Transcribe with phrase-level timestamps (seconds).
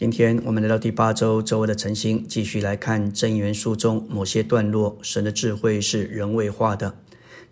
[0.00, 4.96] 今天我们来到第八周周二的晨星，继续来看真言书中某些段落。
[5.02, 6.94] 神的智慧是人为化的，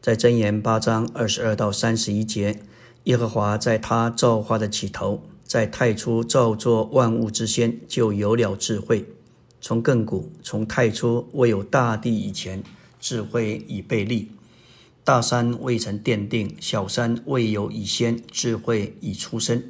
[0.01, 2.59] 在真言八章二十二到三十一节，
[3.05, 9.05] 耶和华在他造化的起头，在太初造作万物之先，就有了智慧。
[9.61, 12.63] 从亘古，从太初未有大地以前，
[12.99, 14.31] 智慧已被立。
[15.05, 19.63] 大山未曾奠定，小山未有以先，智慧已出生。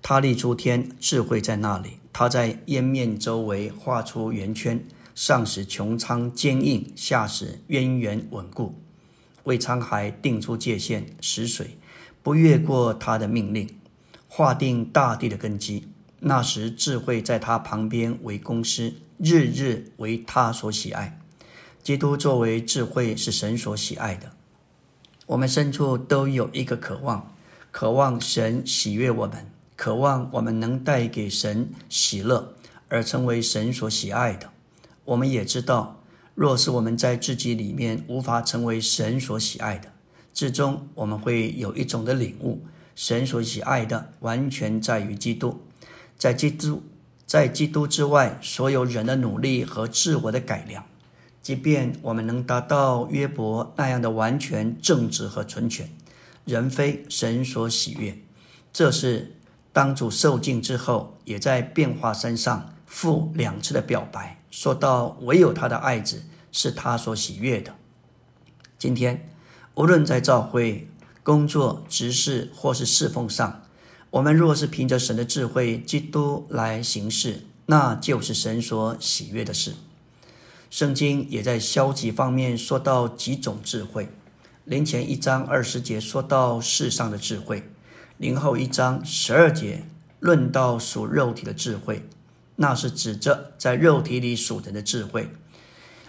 [0.00, 1.98] 他立诸天，智慧在那里。
[2.18, 4.82] 他在烟面周围画出圆圈，
[5.14, 8.74] 上使穹苍坚硬，下使渊源稳固，
[9.44, 11.76] 为沧海定出界限，使水
[12.22, 13.68] 不越过他的命令，
[14.28, 15.88] 划定大地的根基。
[16.20, 21.20] 那时智慧在他旁边为公司，日日为他所喜爱。
[21.82, 24.32] 基督作为智慧，是神所喜爱的。
[25.26, 27.34] 我们深处都有一个渴望，
[27.70, 29.50] 渴望神喜悦我们。
[29.76, 32.54] 渴望我们能带给神喜乐，
[32.88, 34.50] 而成为神所喜爱的。
[35.04, 36.02] 我们也知道，
[36.34, 39.92] 若是我们在自己里面无法成为神所喜爱的，
[40.32, 45.60] 最终我们会有一种的领悟：神所喜爱的完全在于基督，
[46.16, 46.82] 在基督，
[47.26, 50.82] 在基督之外，所有人的努力和自我的改良，
[51.42, 55.90] 即便我们能达到约伯那样的完全正直和纯全，
[56.46, 58.16] 仍非神所喜悦。
[58.72, 59.35] 这是。
[59.76, 67.74] 当主受尽之后，也在变化身上复两次的表白，说到唯有他的爱子是他所喜悦的。
[68.78, 69.28] 今天，
[69.74, 70.88] 无论在教会
[71.22, 73.64] 工作、执事或是侍奉上，
[74.08, 79.74] 我们若是凭着神的智慧、基督来行事，那就是神所喜悦的事。
[80.70, 84.08] 圣经也在消极方面说到几种智慧。
[84.64, 87.62] 临前一章二十节说到世上的智慧。
[88.18, 89.84] 零后一章十二节
[90.20, 92.08] 论到属肉体的智慧，
[92.56, 95.28] 那是指着在肉体里属人的智慧。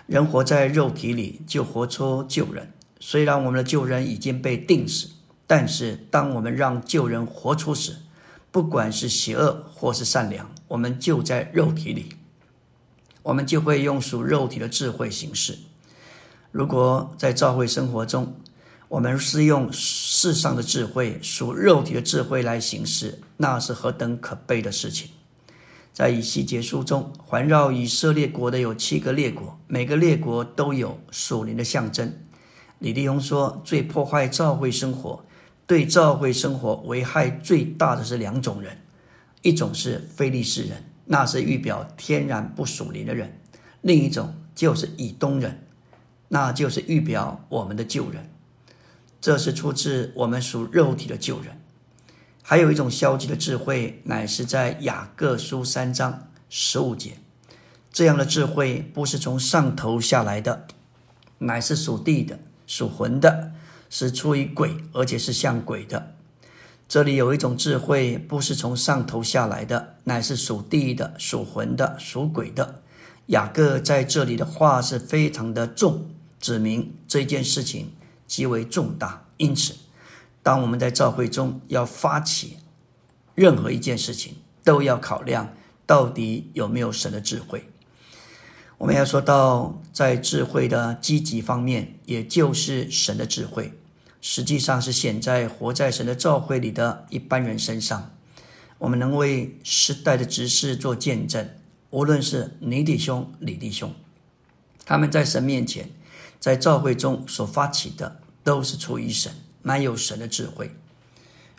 [0.06, 2.72] 人活在肉体里，就活出救人。
[3.02, 5.10] 虽然我们的救人已经被定死，
[5.46, 7.98] 但是当我们让救人活出时，
[8.52, 12.14] 不管是邪恶或是善良，我们就在肉体里，
[13.22, 15.60] 我们就会用属肉体的智慧行事。
[16.54, 18.34] 如果在教会生活中，
[18.88, 19.70] 我们是用
[20.20, 25.10] 世上的智慧、属肉体的智慧来行事，那是何等可悲的事情！
[25.94, 32.12] 在以西结书中，环绕以色列国的有七个列国，每个列国都有属灵的象征。
[32.80, 35.24] 李立宏说，最破坏教会生活、
[35.68, 38.76] 对教会生活危害最大的是两种人，
[39.44, 43.30] 一种是非利士人，那是预表天然不属灵的人；
[43.82, 45.68] 另一种就是以东人，
[46.30, 48.28] 那就是预表我们的旧人。
[49.20, 51.60] 这是出自我们属肉体的旧人，
[52.42, 57.18] 还有一种消极的智慧，乃是在雅各书三章十五节。
[57.92, 60.68] 这样的智慧不是从上头下来的，
[61.40, 63.52] 乃是属地的、属魂的，
[63.90, 66.14] 是出于鬼，而且是像鬼的。
[66.88, 72.82] 这里有一种智慧，不是从上头下来的，乃是属地的、属魂的、属鬼的。
[73.26, 77.92] 雅各在这里的话是非常的重，指明这件事情。
[78.28, 79.74] 极为重大，因此，
[80.44, 82.58] 当我们在教会中要发起
[83.34, 85.54] 任何一件事情，都要考量
[85.86, 87.70] 到底有没有神的智慧。
[88.78, 93.74] 我们要说到在智慧的积极方面，也就是神的智慧，
[94.22, 98.12] 实际上是显在活在神的教会里的一般人身上。
[98.78, 101.50] 我们能为时代的执事做见证，
[101.90, 103.92] 无论是尼弟兄、李弟兄，
[104.86, 105.90] 他们在神面前。
[106.40, 109.32] 在教会中所发起的都是出于神，
[109.62, 110.72] 满有神的智慧。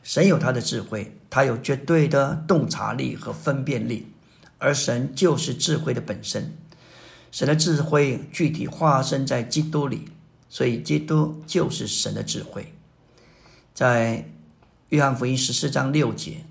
[0.02, 4.06] 神有他的智慧，他有绝对的洞察力和分辨力，
[4.58, 6.56] 而神就是智慧的本身。
[7.30, 10.08] 神的智慧具体化身在基督里，
[10.48, 12.72] 所以基督就是神的智慧。
[13.74, 14.30] 在
[14.88, 16.46] 约翰福音十四章六节，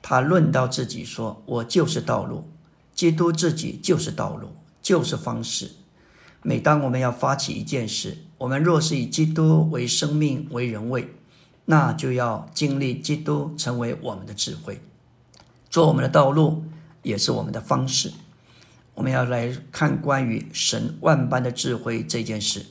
[0.00, 2.48] 他论到自己说：“我就是道路。”
[2.94, 5.70] 基督自己就是道路，就是方式。
[6.48, 11.06] 每当我们要发起一件事，我们若是以基督为生命为人位，
[11.66, 14.80] 那就要经历基督成为我们的智慧，
[15.68, 16.64] 做我们的道路，
[17.02, 18.14] 也是我们的方式。
[18.94, 22.64] 我们要来看关于神万般的智慧这件事。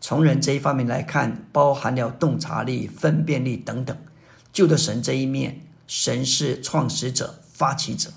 [0.00, 3.96] 从人这一方面来看，包含了洞察力、分辨力等等。
[4.52, 8.10] 就的神这一面，神是创始者、发起者，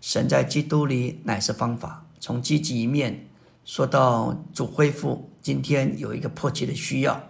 [0.00, 2.04] 神在基督里乃是方法。
[2.18, 3.28] 从积极一面。
[3.66, 7.20] 说到主恢复，今天有一个迫切的需要，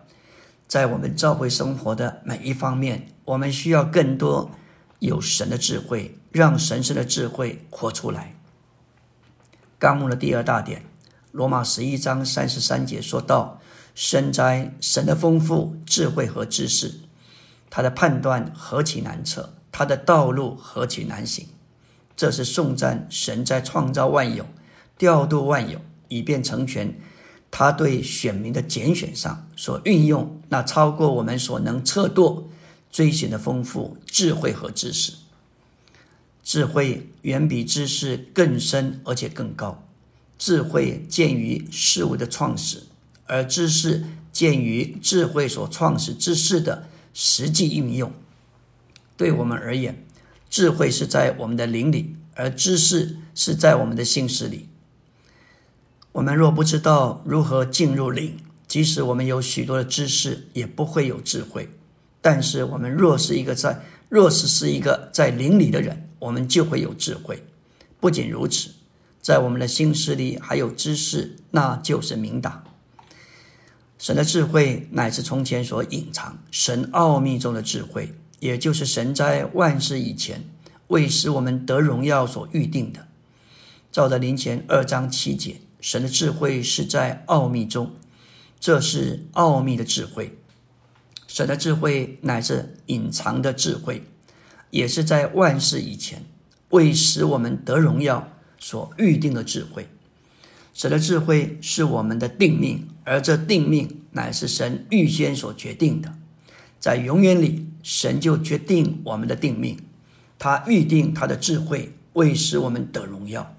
[0.69, 4.51] 在我们教会生活的每一方面，我们需要更多
[4.99, 8.37] 有神的智慧，让神圣的智慧活出来。
[9.79, 10.85] 纲目的第二大点，
[11.33, 13.59] 罗马十一章三十三节说到：
[13.95, 17.01] 深哉，神的丰富智慧和知识，
[17.71, 21.49] 他的判断何其难测，他的道路何其难行。
[22.15, 24.45] 这是颂赞神在创造万有、
[24.99, 26.95] 调度万有，以便成全
[27.51, 32.51] 他对选民的拣选上所运用那超过我们所能测度、
[32.91, 35.13] 追寻的丰富智慧和知识。
[36.43, 39.83] 智慧远比知识更深，而且更高。
[40.39, 42.85] 智慧见于事物的创始，
[43.25, 48.13] 而知识见于智慧所创始之事的实际运用。
[49.17, 50.05] 对我们而言，
[50.51, 54.69] 智慧是在我们的灵里，而知识是在我们的心识里。
[56.17, 61.69] 我们若不知道如何进入灵，即使我们有许多的知识，也不会有智慧。
[62.23, 67.45] 但是我们若是一个在若是是一个在灵里的人，我们就会有智慧。
[68.01, 68.71] 不仅如此，
[69.21, 72.65] 在我们的心思里还有知识，那就是明达。
[73.99, 80.43] 神的智慧乃是从前所隐藏、神奥秘中的智慧，也就是神在万事以前
[80.87, 83.07] 为使我们得荣耀所预定的。
[83.93, 87.93] 照着林前二章七节，神的智慧是在奥秘中，
[88.59, 90.39] 这是奥秘的智慧。
[91.27, 94.03] 神的智慧乃是隐藏的智慧。
[94.71, 96.25] 也是在万事以前，
[96.71, 99.89] 为使我们得荣耀所预定的智慧。
[100.75, 106.13] 神的智慧是我们的定命，而这定命乃是神预先所决定的。
[106.81, 109.79] 在永远里，神就决定我们的定命，
[110.39, 113.56] 他预定他的智慧，为使我们得荣耀。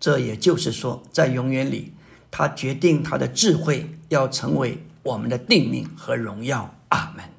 [0.00, 1.92] 这也就是说，在永远里，
[2.30, 6.74] 他决定他的智慧要成为我们的定命和荣耀。
[6.88, 7.28] 阿门。